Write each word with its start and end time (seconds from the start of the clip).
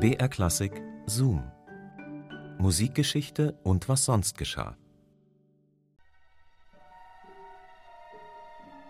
BR 0.00 0.28
Klassik 0.28 0.80
Zoom. 1.06 1.42
Musikgeschichte 2.60 3.58
und 3.64 3.88
was 3.88 4.04
sonst 4.04 4.38
geschah. 4.38 4.76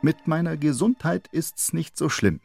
Mit 0.03 0.26
meiner 0.26 0.58
Gesundheit 0.58 1.26
ist's 1.33 1.72
nicht 1.72 1.97
so 1.97 2.10
schlimm. 2.10 2.40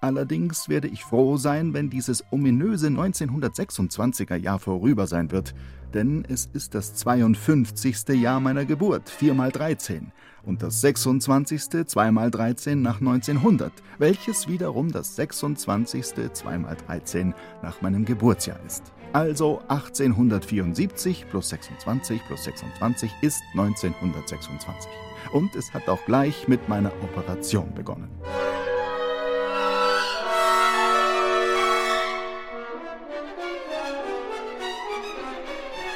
Allerdings 0.00 0.68
werde 0.68 0.86
ich 0.86 1.02
froh 1.02 1.38
sein, 1.38 1.74
wenn 1.74 1.90
dieses 1.90 2.22
ominöse 2.30 2.86
1926er 2.86 4.36
Jahr 4.36 4.60
vorüber 4.60 5.08
sein 5.08 5.32
wird, 5.32 5.52
denn 5.92 6.24
es 6.28 6.46
ist 6.52 6.76
das 6.76 6.94
52. 6.94 8.10
Jahr 8.10 8.38
meiner 8.38 8.64
Geburt, 8.64 9.10
4 9.10 9.34
mal 9.34 9.50
13, 9.50 10.12
und 10.46 10.62
das 10.62 10.80
26. 10.80 11.86
2 11.86 12.10
mal 12.10 12.30
13 12.30 12.80
nach 12.80 13.00
1900, 13.00 13.72
welches 13.98 14.48
wiederum 14.48 14.92
das 14.92 15.16
26. 15.16 16.32
2 16.32 16.58
mal 16.58 16.76
13 16.86 17.34
nach 17.62 17.80
meinem 17.82 18.04
Geburtsjahr 18.04 18.58
ist. 18.66 18.82
Also 19.12 19.60
1874 19.68 21.26
plus 21.30 21.48
26 21.48 22.20
plus 22.26 22.44
26 22.44 23.12
ist 23.22 23.42
1926. 23.52 24.90
Und 25.32 25.54
es 25.54 25.72
hat 25.72 25.88
auch 25.88 26.04
gleich 26.04 26.48
mit 26.48 26.68
meiner 26.68 26.92
Operation 27.02 27.72
begonnen. 27.74 28.08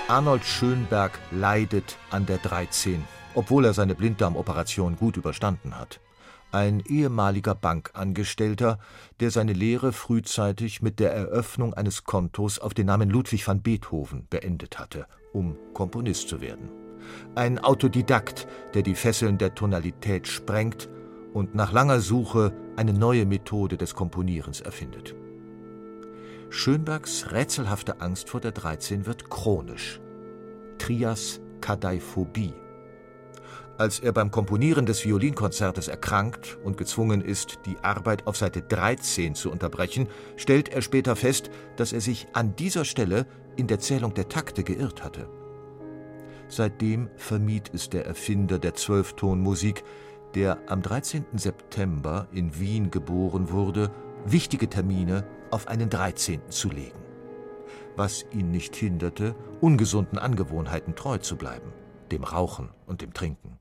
Arnold 0.08 0.42
Schönberg 0.42 1.18
leidet 1.30 1.98
an 2.10 2.24
der 2.24 2.38
13, 2.38 3.04
obwohl 3.34 3.64
er 3.64 3.74
seine 3.74 3.94
Blinddarmoperation 3.94 4.96
gut 4.96 5.16
überstanden 5.16 5.78
hat. 5.78 6.00
Ein 6.50 6.80
ehemaliger 6.80 7.54
Bankangestellter, 7.54 8.78
der 9.20 9.30
seine 9.30 9.52
Lehre 9.52 9.92
frühzeitig 9.92 10.80
mit 10.80 10.98
der 10.98 11.12
Eröffnung 11.12 11.74
eines 11.74 12.04
Kontos 12.04 12.58
auf 12.58 12.72
den 12.72 12.86
Namen 12.86 13.10
Ludwig 13.10 13.46
van 13.46 13.60
Beethoven 13.60 14.26
beendet 14.30 14.78
hatte, 14.78 15.06
um 15.32 15.56
Komponist 15.74 16.28
zu 16.28 16.40
werden. 16.40 16.70
Ein 17.34 17.58
Autodidakt, 17.58 18.48
der 18.74 18.82
die 18.82 18.94
Fesseln 18.94 19.38
der 19.38 19.54
Tonalität 19.54 20.26
sprengt 20.26 20.88
und 21.34 21.54
nach 21.54 21.72
langer 21.72 22.00
Suche 22.00 22.52
eine 22.76 22.94
neue 22.94 23.26
Methode 23.26 23.76
des 23.76 23.94
Komponierens 23.94 24.60
erfindet. 24.60 25.14
Schönbergs 26.50 27.30
rätselhafte 27.30 28.00
Angst 28.00 28.30
vor 28.30 28.40
der 28.40 28.52
13 28.52 29.04
wird 29.04 29.28
chronisch. 29.28 30.00
Trias 30.78 31.40
Kadaiphobie. 31.60 32.54
Als 33.78 34.00
er 34.00 34.10
beim 34.10 34.32
Komponieren 34.32 34.86
des 34.86 35.04
Violinkonzertes 35.04 35.86
erkrankt 35.86 36.58
und 36.64 36.76
gezwungen 36.76 37.20
ist, 37.20 37.60
die 37.64 37.78
Arbeit 37.78 38.26
auf 38.26 38.36
Seite 38.36 38.60
13 38.60 39.36
zu 39.36 39.52
unterbrechen, 39.52 40.08
stellt 40.36 40.68
er 40.70 40.82
später 40.82 41.14
fest, 41.14 41.48
dass 41.76 41.92
er 41.92 42.00
sich 42.00 42.26
an 42.32 42.56
dieser 42.56 42.84
Stelle 42.84 43.24
in 43.54 43.68
der 43.68 43.78
Zählung 43.78 44.14
der 44.14 44.28
Takte 44.28 44.64
geirrt 44.64 45.04
hatte. 45.04 45.28
Seitdem 46.48 47.08
vermied 47.14 47.70
es 47.72 47.88
der 47.88 48.04
Erfinder 48.04 48.58
der 48.58 48.74
Zwölftonmusik, 48.74 49.84
der 50.34 50.58
am 50.66 50.82
13. 50.82 51.24
September 51.34 52.26
in 52.32 52.58
Wien 52.58 52.90
geboren 52.90 53.52
wurde, 53.52 53.92
wichtige 54.24 54.68
Termine 54.68 55.24
auf 55.52 55.68
einen 55.68 55.88
13. 55.88 56.40
zu 56.48 56.68
legen. 56.68 56.98
Was 57.94 58.26
ihn 58.32 58.50
nicht 58.50 58.74
hinderte, 58.74 59.36
ungesunden 59.60 60.18
Angewohnheiten 60.18 60.96
treu 60.96 61.18
zu 61.18 61.36
bleiben, 61.36 61.72
dem 62.10 62.24
Rauchen 62.24 62.70
und 62.86 63.02
dem 63.02 63.14
Trinken. 63.14 63.58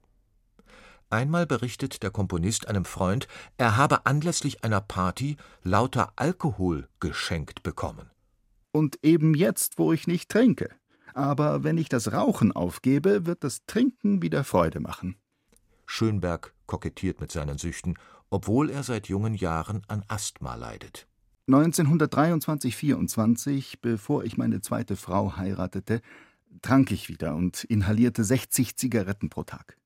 Einmal 1.09 1.45
berichtet 1.45 2.03
der 2.03 2.11
Komponist 2.11 2.67
einem 2.67 2.83
Freund, 2.83 3.27
er 3.57 3.77
habe 3.77 4.05
anlässlich 4.05 4.63
einer 4.63 4.81
Party 4.81 5.37
lauter 5.63 6.11
Alkohol 6.17 6.89
geschenkt 6.99 7.63
bekommen. 7.63 8.09
Und 8.71 8.99
eben 9.03 9.33
jetzt, 9.33 9.79
wo 9.79 9.93
ich 9.93 10.07
nicht 10.07 10.29
trinke. 10.29 10.69
Aber 11.13 11.63
wenn 11.63 11.77
ich 11.77 11.87
das 11.89 12.11
Rauchen 12.11 12.51
aufgebe, 12.51 13.25
wird 13.25 13.43
das 13.43 13.65
Trinken 13.65 14.21
wieder 14.21 14.43
Freude 14.43 14.81
machen. 14.81 15.15
Schönberg 15.85 16.53
kokettiert 16.67 17.21
mit 17.21 17.31
seinen 17.31 17.57
Süchten, 17.57 17.97
obwohl 18.29 18.69
er 18.69 18.83
seit 18.83 19.07
jungen 19.07 19.33
Jahren 19.33 19.83
an 19.87 20.03
Asthma 20.09 20.55
leidet. 20.55 21.07
1923, 21.47 22.75
24, 22.75 23.79
bevor 23.79 24.25
ich 24.25 24.37
meine 24.37 24.59
zweite 24.59 24.97
Frau 24.97 25.37
heiratete, 25.37 26.01
trank 26.61 26.91
ich 26.91 27.07
wieder 27.07 27.35
und 27.35 27.63
inhalierte 27.63 28.25
60 28.25 28.75
Zigaretten 28.75 29.29
pro 29.29 29.43
Tag. 29.43 29.77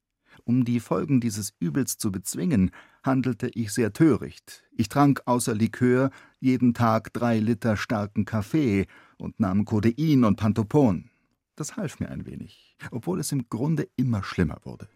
Um 0.43 0.65
die 0.65 0.79
Folgen 0.79 1.21
dieses 1.21 1.53
Übels 1.59 1.97
zu 1.97 2.11
bezwingen, 2.11 2.71
handelte 3.03 3.49
ich 3.53 3.71
sehr 3.71 3.93
töricht. 3.93 4.63
Ich 4.75 4.89
trank 4.89 5.21
außer 5.25 5.53
Likör 5.53 6.09
jeden 6.39 6.73
Tag 6.73 7.13
drei 7.13 7.39
Liter 7.39 7.77
starken 7.77 8.25
Kaffee 8.25 8.87
und 9.17 9.39
nahm 9.39 9.65
Codein 9.65 10.23
und 10.23 10.37
Pantopon. 10.37 11.09
Das 11.55 11.77
half 11.77 11.99
mir 11.99 12.09
ein 12.09 12.25
wenig, 12.25 12.77
obwohl 12.91 13.19
es 13.19 13.31
im 13.31 13.47
Grunde 13.49 13.87
immer 13.95 14.23
schlimmer 14.23 14.57
wurde. 14.63 14.87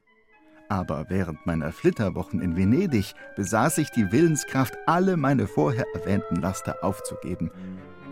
Aber 0.67 1.05
während 1.09 1.45
meiner 1.45 1.71
Flitterwochen 1.71 2.41
in 2.41 2.57
Venedig 2.57 3.13
besaß 3.35 3.77
ich 3.77 3.91
die 3.91 4.11
Willenskraft, 4.11 4.75
alle 4.87 5.15
meine 5.15 5.47
vorher 5.47 5.85
erwähnten 5.93 6.37
Laster 6.37 6.83
aufzugeben. 6.83 7.51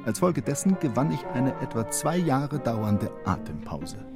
Als 0.05 0.19
Folge 0.19 0.41
dessen 0.41 0.77
gewann 0.79 1.11
ich 1.11 1.25
eine 1.27 1.59
etwa 1.61 1.89
zwei 1.89 2.17
Jahre 2.17 2.59
dauernde 2.59 3.09
Atempause. 3.25 4.12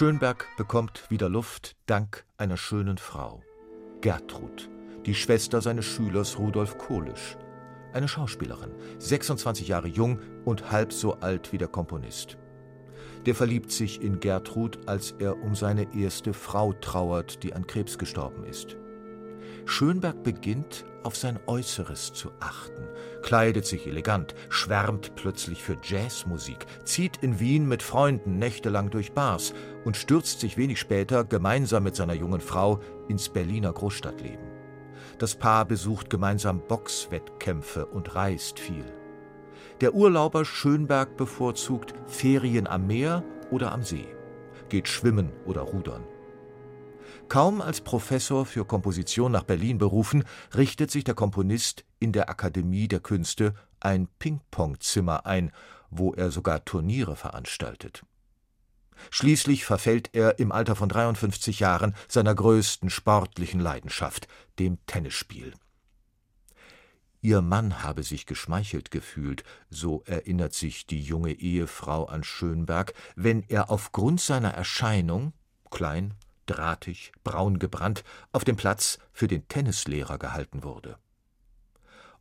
Schönberg 0.00 0.46
bekommt 0.56 1.10
wieder 1.10 1.28
Luft 1.28 1.76
dank 1.84 2.24
einer 2.38 2.56
schönen 2.56 2.96
Frau. 2.96 3.42
Gertrud, 4.00 4.70
die 5.04 5.14
Schwester 5.14 5.60
seines 5.60 5.84
Schülers 5.84 6.38
Rudolf 6.38 6.78
Kohlisch 6.78 7.36
eine 7.92 8.08
Schauspielerin, 8.08 8.70
26 8.98 9.68
Jahre 9.68 9.88
jung 9.88 10.18
und 10.46 10.72
halb 10.72 10.94
so 10.94 11.16
alt 11.16 11.52
wie 11.52 11.58
der 11.58 11.68
Komponist. 11.68 12.38
Der 13.26 13.34
verliebt 13.34 13.72
sich 13.72 14.00
in 14.00 14.20
Gertrud, 14.20 14.88
als 14.88 15.14
er 15.18 15.42
um 15.42 15.54
seine 15.54 15.94
erste 15.94 16.32
Frau 16.32 16.72
trauert, 16.72 17.42
die 17.42 17.52
an 17.52 17.66
Krebs 17.66 17.98
gestorben 17.98 18.44
ist. 18.44 18.78
Schönberg 19.66 20.22
beginnt, 20.22 20.86
auf 21.02 21.16
sein 21.16 21.38
Äußeres 21.46 22.12
zu 22.12 22.30
achten, 22.40 22.84
kleidet 23.22 23.66
sich 23.66 23.86
elegant, 23.86 24.34
schwärmt 24.48 25.14
plötzlich 25.16 25.62
für 25.62 25.76
Jazzmusik, 25.82 26.66
zieht 26.84 27.18
in 27.18 27.40
Wien 27.40 27.66
mit 27.66 27.82
Freunden 27.82 28.38
nächtelang 28.38 28.90
durch 28.90 29.12
Bars 29.12 29.54
und 29.84 29.96
stürzt 29.96 30.40
sich 30.40 30.56
wenig 30.56 30.78
später 30.80 31.24
gemeinsam 31.24 31.82
mit 31.82 31.96
seiner 31.96 32.14
jungen 32.14 32.40
Frau 32.40 32.80
ins 33.08 33.28
Berliner 33.28 33.72
Großstadtleben. 33.72 34.50
Das 35.18 35.34
Paar 35.34 35.64
besucht 35.64 36.10
gemeinsam 36.10 36.62
Boxwettkämpfe 36.66 37.86
und 37.86 38.14
reist 38.14 38.58
viel. 38.58 38.84
Der 39.80 39.94
Urlauber 39.94 40.44
Schönberg 40.44 41.16
bevorzugt 41.16 41.94
Ferien 42.06 42.66
am 42.66 42.86
Meer 42.86 43.24
oder 43.50 43.72
am 43.72 43.82
See, 43.82 44.06
geht 44.68 44.88
schwimmen 44.88 45.30
oder 45.46 45.62
rudern. 45.62 46.04
Kaum 47.28 47.60
als 47.60 47.80
Professor 47.80 48.46
für 48.46 48.64
Komposition 48.64 49.32
nach 49.32 49.44
Berlin 49.44 49.78
berufen, 49.78 50.24
richtet 50.54 50.90
sich 50.90 51.04
der 51.04 51.14
Komponist 51.14 51.84
in 51.98 52.12
der 52.12 52.28
Akademie 52.28 52.88
der 52.88 53.00
Künste 53.00 53.54
ein 53.80 54.08
Ping-Pong-Zimmer 54.18 55.26
ein, 55.26 55.52
wo 55.90 56.12
er 56.12 56.30
sogar 56.30 56.64
Turniere 56.64 57.16
veranstaltet. 57.16 58.04
Schließlich 59.10 59.64
verfällt 59.64 60.10
er 60.12 60.38
im 60.38 60.52
Alter 60.52 60.76
von 60.76 60.88
53 60.88 61.60
Jahren 61.60 61.94
seiner 62.08 62.34
größten 62.34 62.90
sportlichen 62.90 63.60
Leidenschaft, 63.60 64.28
dem 64.58 64.78
Tennisspiel. 64.86 65.54
Ihr 67.22 67.42
Mann 67.42 67.82
habe 67.82 68.02
sich 68.02 68.24
geschmeichelt 68.24 68.90
gefühlt, 68.90 69.44
so 69.68 70.02
erinnert 70.06 70.54
sich 70.54 70.86
die 70.86 71.02
junge 71.02 71.32
Ehefrau 71.32 72.06
an 72.06 72.24
Schönberg, 72.24 72.94
wenn 73.14 73.42
er 73.48 73.70
aufgrund 73.70 74.20
seiner 74.20 74.50
Erscheinung, 74.50 75.34
klein, 75.70 76.14
drahtig, 76.50 77.12
braun 77.22 77.58
gebrannt, 77.58 78.02
auf 78.32 78.44
dem 78.44 78.56
Platz 78.56 78.98
für 79.12 79.28
den 79.28 79.46
Tennislehrer 79.48 80.18
gehalten 80.18 80.64
wurde. 80.64 80.98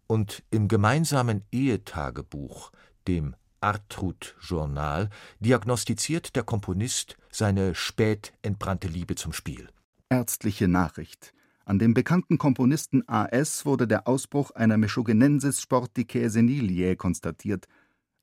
Und 0.07 0.43
im 0.49 0.67
gemeinsamen 0.67 1.43
Ehetagebuch, 1.51 2.71
dem 3.07 3.35
Artrud-Journal 3.61 5.09
diagnostiziert 5.39 6.35
der 6.35 6.43
Komponist 6.43 7.17
seine 7.31 7.75
spät 7.75 8.33
entbrannte 8.41 8.87
Liebe 8.87 9.15
zum 9.15 9.33
Spiel. 9.33 9.69
Ärztliche 10.09 10.67
Nachricht. 10.67 11.33
An 11.65 11.77
dem 11.77 11.93
bekannten 11.93 12.39
Komponisten 12.39 13.07
A.S. 13.07 13.65
wurde 13.65 13.87
der 13.87 14.07
Ausbruch 14.07 14.51
einer 14.51 14.77
Mechogenensis 14.77 15.61
sporticae 15.61 16.29
seniliae 16.29 16.95
konstatiert. 16.95 17.67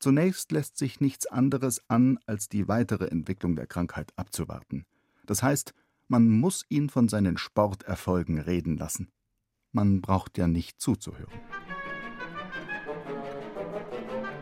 Zunächst 0.01 0.51
lässt 0.51 0.77
sich 0.77 1.01
nichts 1.01 1.27
anderes 1.27 1.81
an, 1.89 2.19
als 2.27 2.49
die 2.49 2.67
weitere 2.67 3.07
Entwicklung 3.07 3.55
der 3.55 3.69
Krankheit 3.69 4.13
abzuwarten. 4.17 4.85
Das 5.27 5.43
heißt, 5.43 5.75
man 6.09 6.29
muss 6.29 6.65
ihn 6.69 6.89
von 6.89 7.09
seinen 7.09 7.39
Sporterfolgen 7.39 8.39
reden 8.39 8.77
lassen. 8.77 9.09
Man 9.73 10.01
braucht 10.01 10.39
ja 10.39 10.47
nicht 10.47 10.81
zuzuhören. 10.81 11.41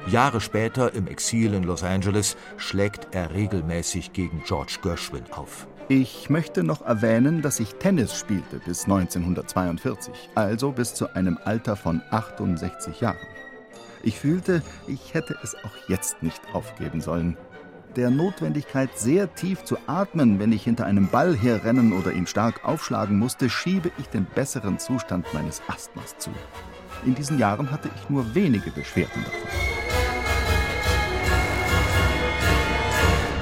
Jahre 0.06 0.40
später 0.43 0.93
im 0.93 1.06
Exil 1.06 1.55
in 1.55 1.62
Los 1.64 1.82
Angeles 1.82 2.37
schlägt 2.58 3.14
er 3.14 3.32
regelmäßig 3.32 4.12
gegen 4.12 4.43
George 4.44 4.78
Gershwin 4.82 5.25
auf. 5.32 5.66
Ich 5.88 6.28
möchte 6.28 6.62
noch 6.62 6.82
erwähnen, 6.82 7.43
dass 7.43 7.58
ich 7.61 7.75
Tennis 7.75 8.14
spielte 8.14 8.58
bis 8.58 8.84
1942, 8.84 10.31
also 10.34 10.72
bis 10.72 10.94
zu 10.94 11.14
einem 11.14 11.38
Alter 11.44 11.76
von 11.76 12.02
68 12.11 13.00
Jahren. 13.00 13.26
Ich 14.02 14.20
fühlte, 14.20 14.62
ich 14.87 15.14
hätte 15.14 15.37
es 15.43 15.55
auch 15.64 15.88
jetzt 15.88 16.22
nicht 16.22 16.40
aufgeben 16.55 17.00
sollen. 17.00 17.38
Der 17.96 18.11
Notwendigkeit, 18.11 18.99
sehr 18.99 19.32
tief 19.37 19.62
zu 19.62 19.76
atmen, 19.87 20.41
wenn 20.41 20.50
ich 20.50 20.64
hinter 20.64 20.85
einem 20.85 21.06
Ball 21.08 21.37
herrennen 21.37 21.93
oder 21.93 22.12
ihn 22.12 22.26
stark 22.26 22.64
aufschlagen 22.64 23.17
musste, 23.20 23.49
schiebe 23.49 23.93
ich 23.99 24.06
den 24.06 24.25
besseren 24.25 24.81
Zustand 24.81 25.32
meines 25.32 25.62
Asthmas 25.69 26.19
zu. 26.19 26.31
In 27.06 27.14
diesen 27.14 27.38
Jahren 27.38 27.70
hatte 27.70 27.88
ich 27.94 28.11
nur 28.11 28.35
wenige 28.35 28.73
Beschwerden 28.73 29.23
davon. 29.23 29.49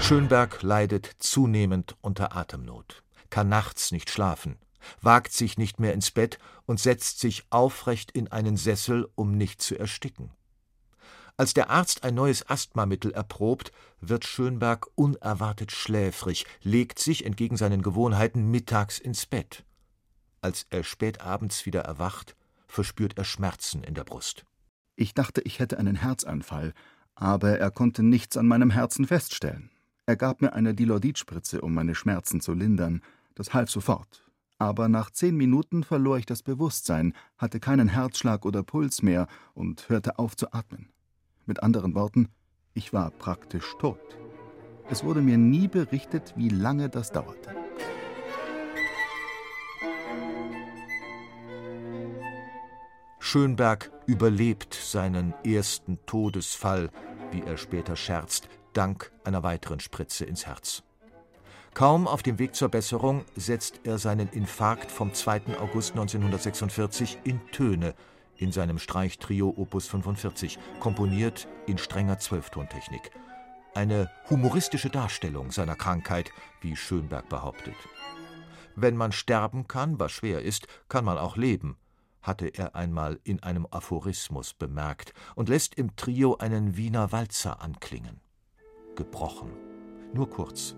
Schönberg 0.02 0.62
leidet 0.62 1.10
zunehmend 1.19 1.96
unter 2.02 2.37
Atemnot, 2.37 3.02
kann 3.31 3.48
nachts 3.48 3.90
nicht 3.90 4.10
schlafen, 4.10 4.58
wagt 5.00 5.32
sich 5.32 5.56
nicht 5.56 5.81
mehr 5.81 5.94
ins 5.94 6.10
Bett 6.10 6.38
und 6.66 6.78
setzt 6.78 7.20
sich 7.20 7.44
aufrecht 7.48 8.10
in 8.10 8.28
einen 8.31 8.58
Sessel, 8.58 9.08
um 9.14 9.38
nicht 9.38 9.62
zu 9.62 9.78
ersticken. 9.78 10.31
Als 11.42 11.54
der 11.54 11.70
Arzt 11.70 12.04
ein 12.04 12.14
neues 12.14 12.48
Asthmamittel 12.48 13.10
erprobt, 13.10 13.72
wird 14.00 14.24
Schönberg 14.24 14.86
unerwartet 14.94 15.72
schläfrig, 15.72 16.46
legt 16.62 17.00
sich 17.00 17.26
entgegen 17.26 17.56
seinen 17.56 17.82
Gewohnheiten 17.82 18.48
mittags 18.52 19.00
ins 19.00 19.26
Bett. 19.26 19.64
Als 20.40 20.66
er 20.70 20.84
spät 20.84 21.20
abends 21.20 21.66
wieder 21.66 21.80
erwacht, 21.80 22.36
verspürt 22.68 23.18
er 23.18 23.24
Schmerzen 23.24 23.82
in 23.82 23.94
der 23.94 24.04
Brust. 24.04 24.44
Ich 24.94 25.14
dachte, 25.14 25.40
ich 25.40 25.58
hätte 25.58 25.78
einen 25.78 25.96
Herzanfall, 25.96 26.74
aber 27.16 27.58
er 27.58 27.72
konnte 27.72 28.04
nichts 28.04 28.36
an 28.36 28.46
meinem 28.46 28.70
Herzen 28.70 29.04
feststellen. 29.04 29.68
Er 30.06 30.14
gab 30.14 30.42
mir 30.42 30.52
eine 30.52 30.74
Dilodidspritze, 30.74 31.60
um 31.60 31.74
meine 31.74 31.96
Schmerzen 31.96 32.40
zu 32.40 32.52
lindern. 32.52 33.02
Das 33.34 33.52
half 33.52 33.68
sofort. 33.68 34.30
Aber 34.58 34.88
nach 34.88 35.10
zehn 35.10 35.36
Minuten 35.36 35.82
verlor 35.82 36.18
ich 36.18 36.26
das 36.26 36.44
Bewusstsein, 36.44 37.14
hatte 37.36 37.58
keinen 37.58 37.88
Herzschlag 37.88 38.46
oder 38.46 38.62
Puls 38.62 39.02
mehr 39.02 39.26
und 39.54 39.88
hörte 39.88 40.20
auf 40.20 40.36
zu 40.36 40.52
atmen. 40.52 40.92
Mit 41.44 41.62
anderen 41.62 41.94
Worten, 41.94 42.28
ich 42.72 42.92
war 42.92 43.10
praktisch 43.10 43.74
tot. 43.80 43.98
Es 44.88 45.02
wurde 45.04 45.20
mir 45.22 45.38
nie 45.38 45.68
berichtet, 45.68 46.34
wie 46.36 46.48
lange 46.48 46.88
das 46.88 47.10
dauerte. 47.10 47.54
Schönberg 53.18 53.90
überlebt 54.06 54.74
seinen 54.74 55.34
ersten 55.44 55.98
Todesfall, 56.06 56.90
wie 57.30 57.42
er 57.42 57.56
später 57.56 57.96
scherzt, 57.96 58.48
dank 58.72 59.10
einer 59.24 59.42
weiteren 59.42 59.80
Spritze 59.80 60.24
ins 60.24 60.46
Herz. 60.46 60.82
Kaum 61.74 62.06
auf 62.06 62.22
dem 62.22 62.38
Weg 62.38 62.54
zur 62.54 62.68
Besserung 62.68 63.24
setzt 63.34 63.80
er 63.84 63.98
seinen 63.98 64.28
Infarkt 64.28 64.92
vom 64.92 65.14
2. 65.14 65.58
August 65.58 65.92
1946 65.92 67.18
in 67.24 67.40
Töne 67.50 67.94
in 68.37 68.52
seinem 68.52 68.79
Streichtrio 68.79 69.52
Opus 69.56 69.87
45, 69.87 70.58
komponiert 70.81 71.49
in 71.67 71.79
strenger 71.79 72.19
Zwölftontechnik. 72.19 73.11
Eine 73.75 74.11
humoristische 74.29 74.90
Darstellung 74.90 75.50
seiner 75.50 75.76
Krankheit, 75.76 76.31
wie 76.61 76.76
Schönberg 76.76 77.29
behauptet. 77.29 77.76
Wenn 78.75 78.96
man 78.96 79.12
sterben 79.12 79.69
kann, 79.69 79.99
was 79.99 80.12
schwer 80.12 80.43
ist, 80.43 80.67
kann 80.88 81.05
man 81.05 81.19
auch 81.19 81.37
leben, 81.37 81.76
hatte 82.20 82.49
er 82.49 82.75
einmal 82.75 83.19
in 83.25 83.43
einem 83.43 83.67
Aphorismus 83.70 84.55
bemerkt 84.55 85.12
und 85.34 85.49
lässt 85.49 85.75
im 85.75 85.96
Trio 85.96 86.37
einen 86.37 86.76
Wiener 86.76 87.12
Walzer 87.12 87.61
anklingen 87.62 88.20
gebrochen. 88.96 89.50
Nur 90.12 90.29
kurz. 90.29 90.76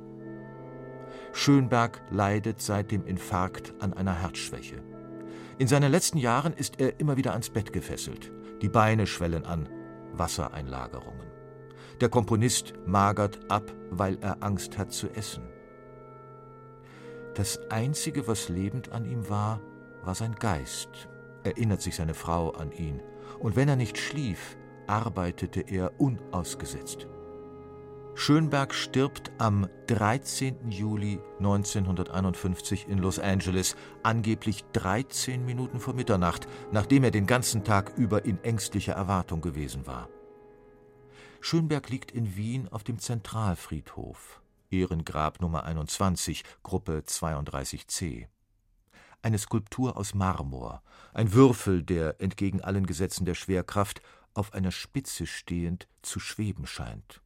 Schönberg 1.33 2.01
leidet 2.11 2.61
seit 2.61 2.91
dem 2.91 3.07
Infarkt 3.07 3.75
an 3.81 3.93
einer 3.93 4.15
Herzschwäche. 4.15 4.83
In 5.57 5.69
seinen 5.69 5.93
letzten 5.93 6.19
Jahren 6.19 6.53
ist 6.53 6.81
er 6.81 6.99
immer 6.99 7.17
wieder 7.17 7.31
ans 7.31 7.51
Bett 7.51 7.73
gefesselt. 7.73 8.33
Die 8.61 8.69
Beine 8.69 9.07
schwellen 9.07 9.47
an, 9.47 9.69
Wassereinlagerungen. 10.13 11.29
Der 12.01 12.09
Komponist 12.09 12.75
magert 12.87 13.39
ab, 13.49 13.73
weil 13.91 14.19
er 14.21 14.43
Angst 14.43 14.79
hat 14.79 14.93
zu 14.93 15.09
essen. 15.11 15.45
Das 17.35 17.61
Einzige, 17.71 18.27
was 18.27 18.49
lebend 18.49 18.91
an 18.91 19.05
ihm 19.05 19.29
war, 19.29 19.61
war 20.03 20.17
sein 20.17 20.35
Geist, 20.35 21.09
erinnert 21.45 21.83
sich 21.83 21.95
seine 21.95 22.15
Frau 22.15 22.51
an 22.51 22.73
ihn. 22.73 23.01
Und 23.39 23.55
wenn 23.55 23.69
er 23.69 23.77
nicht 23.77 23.99
schlief, 23.99 24.57
arbeitete 24.89 25.61
er 25.61 26.01
unausgesetzt. 26.01 27.07
Schönberg 28.27 28.73
stirbt 28.73 29.33
am 29.37 29.69
13. 29.89 30.71
Juli 30.71 31.21
1951 31.41 32.89
in 32.89 32.97
Los 32.97 33.19
Angeles, 33.19 33.77
angeblich 34.03 34.65
13 34.73 35.45
Minuten 35.45 35.79
vor 35.79 35.93
Mitternacht, 35.93 36.49
nachdem 36.73 37.05
er 37.05 37.11
den 37.11 37.27
ganzen 37.27 37.65
Tag 37.65 37.93
über 37.99 38.25
in 38.25 38.43
ängstlicher 38.43 38.95
Erwartung 38.95 39.43
gewesen 39.43 39.87
war. 39.87 40.09
Schönberg 41.43 41.91
liegt 41.91 42.13
in 42.13 42.35
Wien 42.35 42.67
auf 42.69 42.83
dem 42.83 42.99
Zentralfriedhof, 42.99 44.41
Ehrengrab 44.71 45.43
Nummer 45.43 45.65
21, 45.65 46.45
Gruppe 46.63 47.03
32c. 47.07 48.29
Eine 49.21 49.37
Skulptur 49.37 49.99
aus 49.99 50.15
Marmor, 50.15 50.83
ein 51.13 51.35
Würfel, 51.35 51.83
der 51.83 52.23
entgegen 52.23 52.63
allen 52.63 52.87
Gesetzen 52.87 53.27
der 53.27 53.35
Schwerkraft 53.35 54.01
auf 54.33 54.55
einer 54.55 54.73
Spitze 54.73 55.27
stehend 55.27 55.89
zu 56.01 56.21
schweben 56.21 56.67
scheint. 56.67 57.21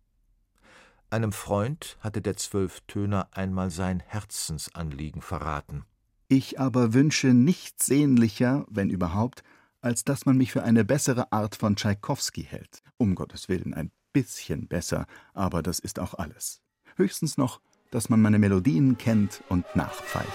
Einem 1.11 1.33
Freund 1.33 1.97
hatte 2.01 2.21
der 2.21 2.37
Zwölftöner 2.37 3.29
einmal 3.33 3.71
sein 3.71 4.03
Herzensanliegen 4.07 5.23
verraten. 5.23 5.85
Ich 6.29 6.61
aber 6.61 6.93
wünsche 6.93 7.29
nichts 7.29 7.87
sehnlicher, 7.87 8.67
wenn 8.69 8.91
überhaupt, 8.91 9.43
als 9.81 10.05
dass 10.05 10.27
man 10.27 10.37
mich 10.37 10.53
für 10.53 10.65
eine 10.65 10.85
bessere 10.85 11.33
Art 11.33 11.57
von 11.57 11.77
Tschaikowski 11.77 12.43
hält. 12.45 12.83
Um 12.99 13.15
Gottes 13.15 13.49
Willen 13.49 13.73
ein 13.73 13.91
bisschen 14.13 14.69
besser, 14.69 15.07
aber 15.33 15.63
das 15.63 15.79
ist 15.79 15.99
auch 15.99 16.13
alles. 16.13 16.61
Höchstens 16.97 17.39
noch, 17.39 17.63
dass 17.91 18.11
man 18.11 18.21
meine 18.21 18.39
Melodien 18.39 18.99
kennt 18.99 19.43
und 19.49 19.65
nachpfeift. 19.75 20.29